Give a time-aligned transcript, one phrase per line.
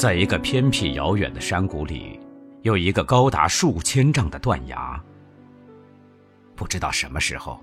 [0.00, 2.18] 在一个偏僻遥远的山谷里，
[2.62, 4.98] 有一个高达数千丈的断崖。
[6.56, 7.62] 不知道什么时候，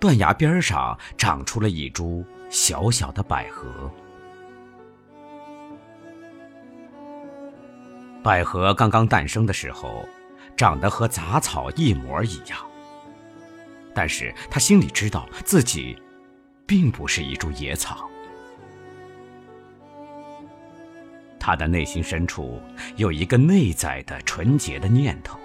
[0.00, 3.92] 断崖边上长出了一株小小的百合。
[8.22, 10.08] 百合刚刚诞生的时候，
[10.56, 12.58] 长得和杂草一模一样。
[13.94, 15.94] 但是他心里知道自己，
[16.66, 18.08] 并不是一株野草。
[21.46, 22.60] 他的内心深处
[22.96, 25.38] 有一个内在的纯洁的念头：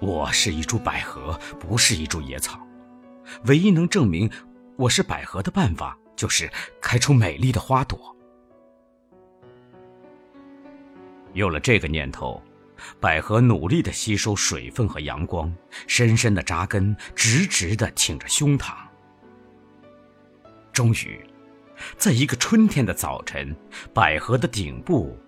[0.00, 2.60] 我是一株百合，不是一株野草。
[3.46, 4.30] 唯一能证明
[4.76, 8.14] 我是百合的办法，就是开出美丽的花朵。
[11.32, 12.42] 有了这个念头，
[13.00, 15.50] 百合努力的吸收水分和阳光，
[15.86, 18.74] 深深的扎根，直直的挺着胸膛。
[20.70, 21.25] 终于。
[21.96, 23.54] 在一个春天的早晨，
[23.92, 25.18] 百合的顶部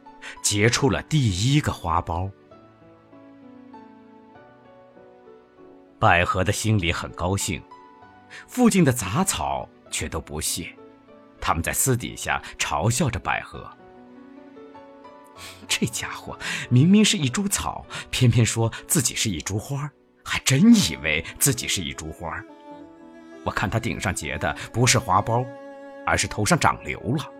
[0.42, 2.30] 结出了第一个花苞。
[5.98, 7.62] 百合的心里很高兴，
[8.46, 10.72] 附近的杂草却都不屑，
[11.40, 13.68] 他们在私底下嘲笑着百合
[15.66, 16.38] ：“这家伙
[16.70, 19.90] 明明是一株草，偏偏说自己是一株花，
[20.22, 22.42] 还真以为自己是一株花。
[23.44, 25.46] 我看他顶上结的不是花苞。”
[26.08, 27.32] 而是头上长瘤了。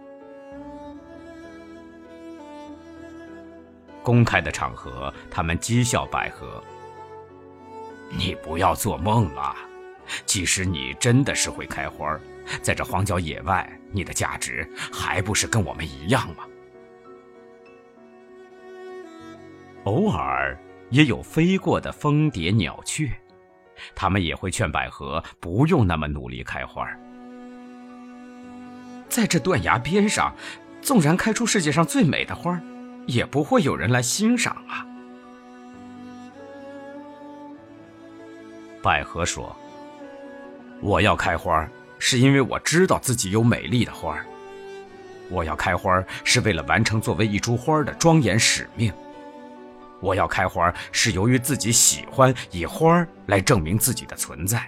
[4.02, 6.62] 公开的场合，他们讥笑百合
[8.16, 9.54] ：“你不要做梦了，
[10.24, 12.18] 即使你真的是会开花，
[12.62, 16.44] 在这荒郊野外，你的价值还不是跟我们一样吗？”
[19.84, 20.58] 偶尔
[20.90, 23.10] 也有飞过的蜂蝶、鸟雀，
[23.94, 26.88] 他们也会劝百合不用那么努力开花。
[29.18, 30.32] 在这断崖边上，
[30.80, 32.56] 纵然开出世界上最美的花，
[33.08, 34.86] 也不会有人来欣赏啊。
[38.80, 39.56] 百合说
[40.80, 41.68] ：“我要开花，
[41.98, 44.16] 是因为我知道自己有美丽的花。
[45.28, 48.92] 我要开花，是为了完成作为一株花的庄严使命。
[49.98, 54.64] 我要开花，是由于自己喜欢以花来证明自己的存在。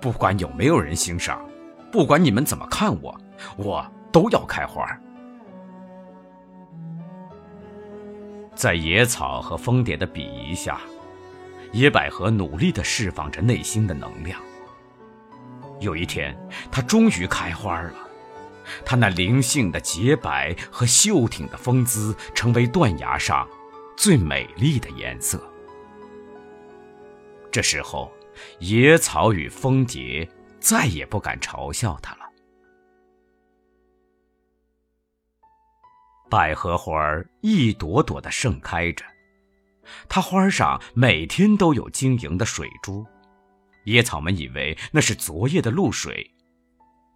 [0.00, 1.40] 不管有没有人欣赏。”
[1.92, 3.20] 不管你们怎么看我，
[3.58, 4.88] 我都要开花。
[8.54, 10.80] 在野草和蜂蝶的鄙夷下，
[11.70, 14.40] 野百合努力的释放着内心的能量。
[15.80, 16.34] 有一天，
[16.70, 17.92] 它终于开花了，
[18.86, 23.46] 它那灵性的洁白和秀挺的风姿，成为断崖上
[23.98, 25.38] 最美丽的颜色。
[27.50, 28.10] 这时候，
[28.60, 30.26] 野草与蜂蝶。
[30.62, 32.20] 再也不敢嘲笑他了。
[36.30, 39.04] 百合花儿一朵朵的盛开着，
[40.08, 43.04] 它花上每天都有晶莹的水珠。
[43.84, 46.32] 野草们以为那是昨夜的露水，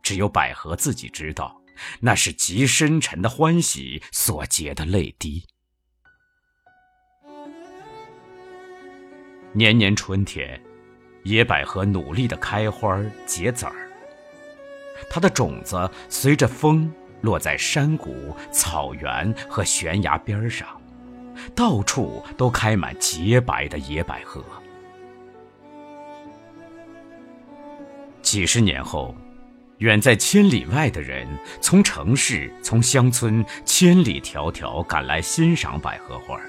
[0.03, 1.59] 只有百合自己知道，
[2.01, 5.43] 那是极深沉的欢喜所结的泪滴。
[9.53, 10.61] 年年春天。
[11.27, 13.75] 野百合努力的开花结籽儿，
[15.11, 16.89] 它的种子随着风
[17.21, 20.69] 落在山谷、草原和悬崖边上，
[21.53, 24.41] 到处都开满洁白的野百合。
[28.23, 29.13] 几十年后，
[29.79, 31.27] 远在千里外的人
[31.61, 36.41] 从城市、从乡村千里迢迢赶来欣赏百合花。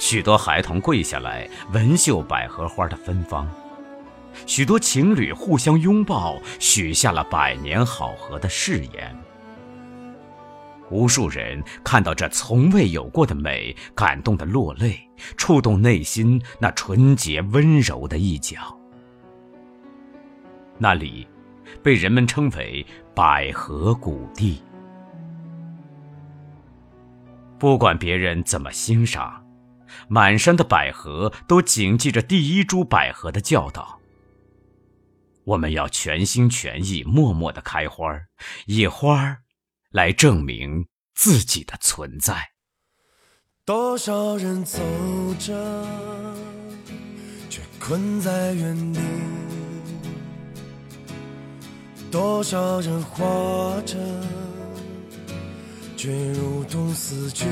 [0.00, 3.46] 许多孩童跪下来闻嗅百合花的芬芳，
[4.46, 9.14] 许多情侣互相拥抱，许下了百年好合的誓言。
[10.88, 14.98] 无数人看到这从未有过的美，感动的落泪，
[15.36, 18.74] 触动内心那纯洁温柔的一角。
[20.78, 21.28] 那里，
[21.82, 24.62] 被人们称为百合谷地。
[27.58, 29.44] 不管别人怎么欣赏。
[30.08, 34.00] 满山的百合都谨记着第一株百合的教导。
[35.44, 38.20] 我们要全心全意、默默的开花，
[38.66, 39.38] 以花
[39.90, 42.50] 来证明自己的存在。
[43.64, 44.78] 多少人走
[45.38, 45.86] 着，
[47.48, 49.00] 却困在原地；
[52.10, 53.96] 多少人活着，
[55.96, 57.46] 却如同死去。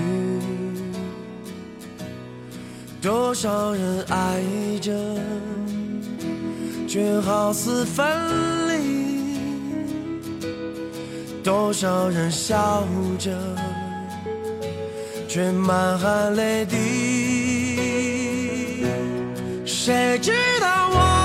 [3.01, 4.43] 多少人爱
[4.81, 4.93] 着
[6.89, 8.07] 却好似分
[8.69, 9.09] 离。
[11.45, 12.85] 多少人笑
[13.19, 13.31] 着
[15.29, 16.79] 却满含泪滴。
[19.65, 21.18] 谁知道我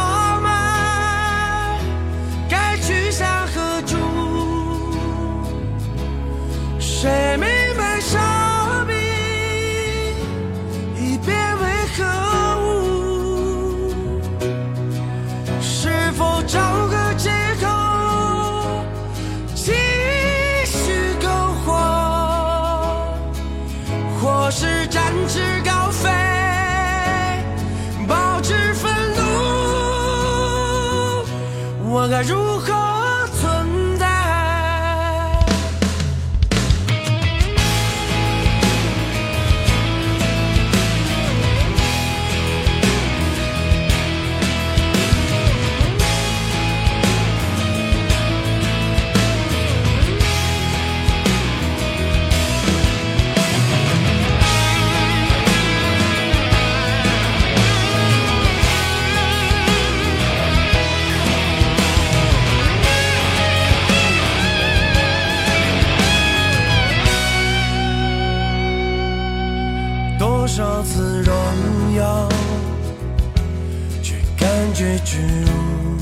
[32.24, 33.03] 如何
[74.74, 75.98] 结无，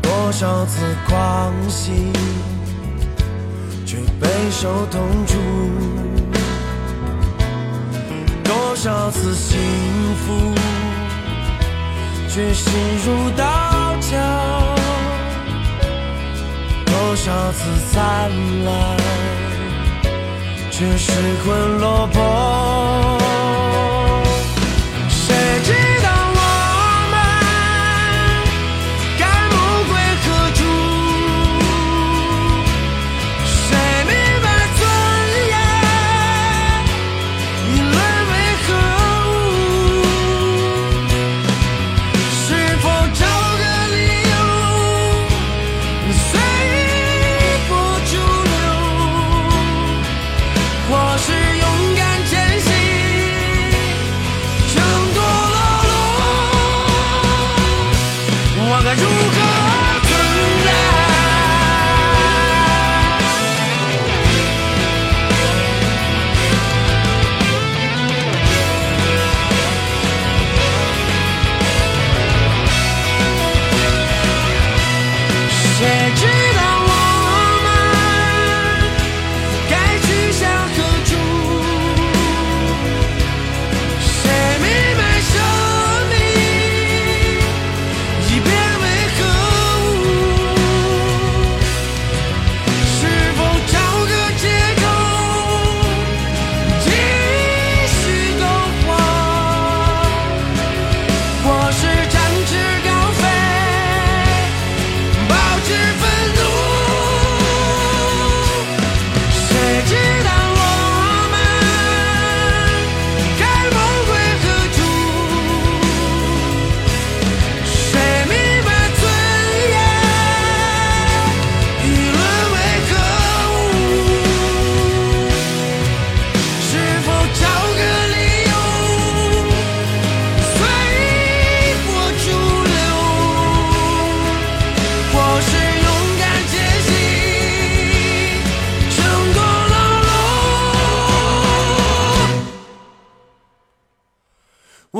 [0.00, 2.12] 多少次狂喜
[3.84, 5.36] 却备受痛楚，
[8.44, 9.58] 多少次幸
[10.24, 10.54] 福
[12.28, 12.72] 却心
[13.04, 13.44] 如刀
[14.00, 14.16] 绞，
[16.86, 18.30] 多少次灿
[18.64, 18.96] 烂
[20.70, 21.10] 却失
[21.44, 23.23] 魂落魄。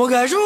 [0.04, 0.43] gros gajou